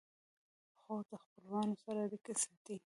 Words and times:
خور 0.79 1.03
د 1.11 1.13
خپلوانو 1.23 1.75
سره 1.83 1.99
اړیکې 2.05 2.33
ساتي. 2.43 2.75